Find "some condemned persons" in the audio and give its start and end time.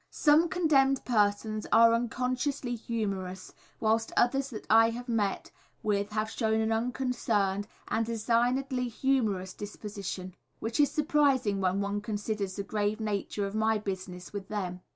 0.09-1.67